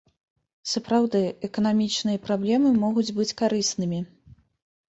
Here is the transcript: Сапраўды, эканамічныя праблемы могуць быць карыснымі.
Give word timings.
Сапраўды, 0.71 1.19
эканамічныя 1.47 2.21
праблемы 2.25 2.73
могуць 2.85 3.07
быць 3.19 3.31
карыснымі. 3.43 3.99